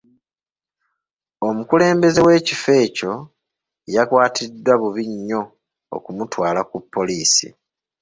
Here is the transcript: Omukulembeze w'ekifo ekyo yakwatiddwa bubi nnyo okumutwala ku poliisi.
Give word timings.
Omukulembeze 1.47 2.19
w'ekifo 2.27 2.69
ekyo 2.85 3.13
yakwatiddwa 3.95 4.73
bubi 4.81 5.03
nnyo 5.13 5.41
okumutwala 5.95 6.61
ku 6.69 6.77
poliisi. 6.93 7.47